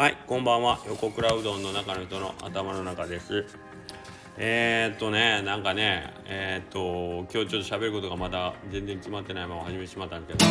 [0.00, 0.80] はい、こんばんは。
[0.88, 3.44] 横倉うどんの中の人の頭の中です。
[4.38, 10.50] えー、っとね、なんかね、えー、っと、今日ちょっと喋ることがまだ全然決まってないまま始めてしまったんですけど。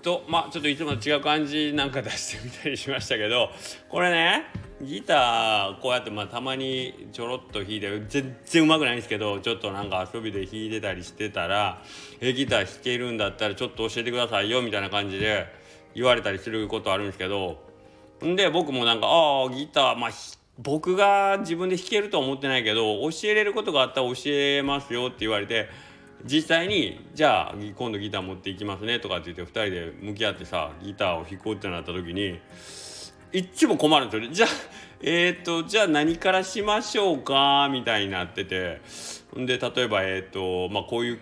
[0.00, 3.50] とまあちょっといつもと違う感じなんか出してみたりしましたけど
[3.88, 11.82] これねギターこうやってまあたまにちょろっと弾いて全然うまくないんですけどちょっとなんか遊びで弾いてたりしてたら
[12.20, 15.46] 「えギター弾けるんだったらちょっと教えてくださいよ」みたいな感じで
[15.94, 17.58] 言われたりすることあるんですけど
[18.22, 20.10] んで僕もなんか「ああギターまあ
[20.58, 25.68] 僕が自分で弾けるとは思ってないけど教えれることがあったら教えますよ」って言われて。
[26.24, 32.40] 実際にじゃあ今度ギター持っていきますねとかって言って2人で向き合ってさギターを弾こうってなった時に
[33.32, 34.34] いっつも困るんですよね。
[34.34, 34.48] じゃあ
[35.02, 37.68] えっ、ー、とじゃあ何からしましょうか？
[37.70, 38.80] みたいになってて。
[39.38, 41.18] んで例えばえっ、ー、とまあこういう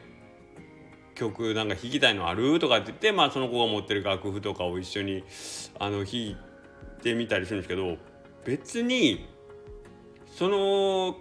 [1.14, 2.58] 曲なんか弾きたいのある？
[2.58, 5.24] とかって言って、まあ、その子が持ってる楽譜とかを一緒に
[5.78, 6.36] あの弾い
[7.02, 7.96] てみたりするんですけど
[8.44, 9.26] 別に
[10.36, 11.16] その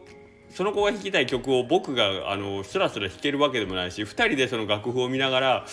[0.50, 5.66] その子が弾きたい曲を僕があのスラスラ弾けるわけでもないし2人でその楽譜を見ながら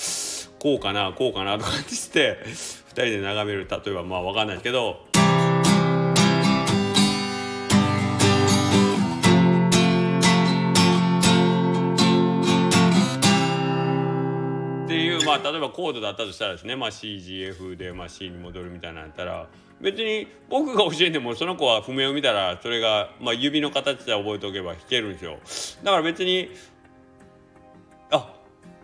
[0.58, 2.38] こうかなこうかなとかってして
[3.04, 5.06] 人で眺める例えばまあ分かんないけど。
[14.84, 19.48] っていうまあ例えばコードだったとしたらですね、まあ、CGF で、まあ、C に戻るみたいなのやったら。
[19.80, 25.38] 別に僕が教えてもその子は譜面を見たらそれが、まあ、指の形で覚えておけば弾けるんですよ。
[25.82, 26.50] だから別に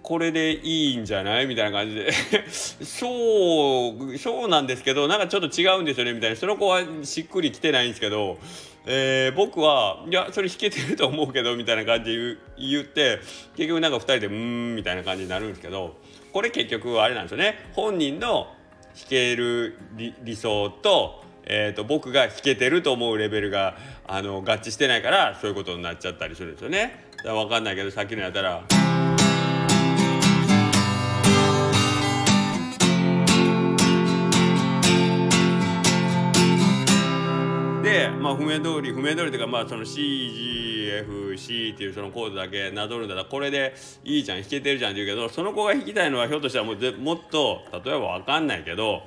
[0.06, 1.46] これでいいんじゃない？
[1.46, 2.12] みたいな感じで
[2.48, 8.38] そうそうなんですけどなんかちょっと違うんですよねみたいなその子はしっくりきてないんですけど、
[8.86, 13.18] えー、僕はいやそれ弾けてると思うけどみたいな感じで言って
[13.56, 15.96] 結局なんか2人でうーんみたいな感じになるんですけど
[16.32, 18.46] これ結局あれなんですよね本人の
[18.94, 19.76] 弾ける
[20.22, 23.76] 理想と,、えーと、僕が弾けてると思うレベルが
[24.06, 27.06] あの合致してないからそういうことになっちゃったりするんですよね。
[27.16, 28.62] だから分かんないけどさっきのやったら。
[38.20, 49.02] まあ、譜面通り譜面通りというか、まあ、その CGFC っていうそのコードだけなぞるんだったらこれでいいじゃん弾けてるじゃんって言うけどその子が弾きたいのはひょっとしたらもうもっと例えば分かんないけど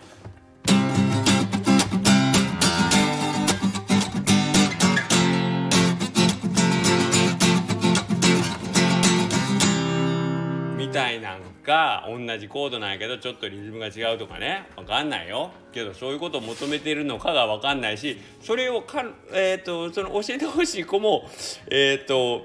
[10.89, 14.67] みたいなんか同じコードなんやけどちょっとリズムが違うとかね。
[14.75, 15.51] 分かんないよ。
[15.71, 21.29] けどそういうことを求めてるのかが分かんないしそれをか、えーと、その教えてほしい子も
[21.69, 22.41] えっ、ー、と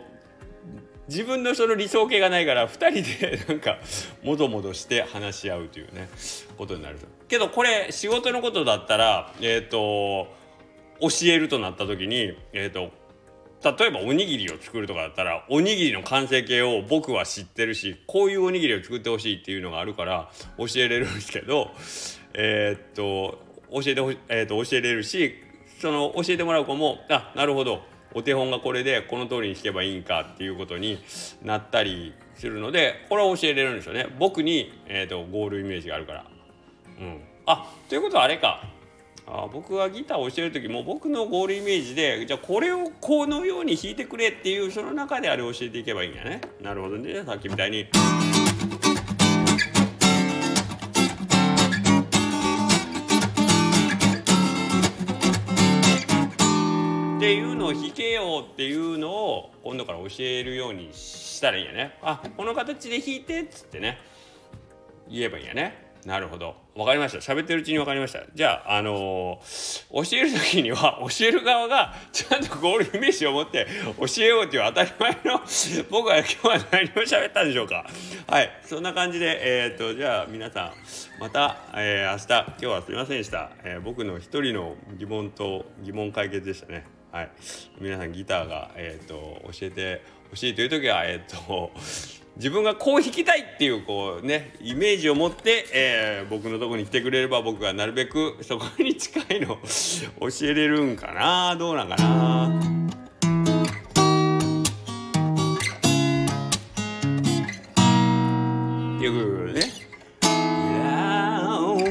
[1.09, 3.79] 自分のその理想形がないから2人でなんか
[4.23, 6.11] もどもどして話し合うというね
[6.59, 10.29] ことになるけどこれ仕事のことだったらえっ、ー、と
[11.01, 12.91] 教えるとなった時にえっ、ー、と
[13.65, 21.71] 例えばおにぎりを作るとかだったらおにぎりの完成形を僕は知ってるしこういうおにぎりを作ってほしいっていうのがあるから教えれるんですけど
[22.35, 25.35] えー、っと教えてほ、えー、っと教えれるし
[25.81, 27.83] その教えてもらう子もあなるほど
[28.15, 30.99] お手本がこれでこの通りに弾けばいいんかっていうことに
[31.43, 34.07] なったりするのでこれは教えれるんですよね。
[34.19, 36.25] 僕に、えー、っとゴールイメージがあるから。
[37.01, 38.63] うん、あということはあれか。
[39.27, 46.43] あ僕がギターを教える時も僕のゴールイメージでじゃあこれをこのように弾いてくれっていうその中であれを教えていけばいいんやね。
[46.61, 47.23] なるほどね。
[47.25, 47.83] さっきみたいに。
[47.83, 47.87] っ
[57.27, 61.99] ていうのを弾けよっていうのを今度から教えるようにしたらいいんやね。
[62.03, 63.99] あこの形で弾いてっつってね。
[65.09, 65.95] 言えばいいんやね。
[66.05, 66.64] なるほど。
[66.77, 67.19] わかりました。
[67.19, 68.21] 喋ってるうちにわかりました。
[68.35, 75.41] じゃあ、あのー、教える時には、 教える側がちゃんとゴールイメージを持って教えようっていう当たり前の
[75.89, 77.87] 僕は今日は何を喋ったんでしょうか。
[78.27, 78.51] はい。
[78.63, 80.73] そんな感じで、えー、っと、じゃあ皆さん、
[81.21, 83.51] また、えー、明日、今日はすみませんでした。
[83.63, 86.87] え、僕の一人の疑問と疑問解決でしたね。
[87.13, 87.31] はい。
[87.79, 91.71] 皆さんギターが、え、っと、教えてほしいという時は、えっと、
[92.37, 99.61] 自分がこう弾きたいっていうこうねイメージを持って、えー、僕のとこに来てくれれば僕がなるべくそこに近いの教
[100.43, 101.55] えれるんかな。
[101.57, 102.61] どうなんかな。
[108.97, 109.85] っていうね。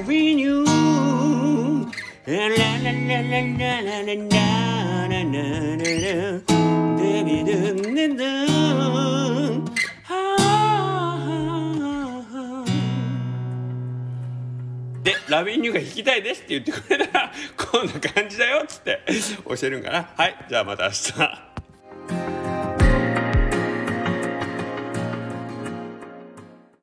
[0.03, 0.65] Loving you
[2.35, 2.49] la
[15.43, 19.01] ビニューが弾きたいですって言ってくれたらこんな感じだよっつって
[19.45, 20.09] 教えるんかな。
[20.15, 20.45] はい。
[20.49, 21.52] じゃあまた明日。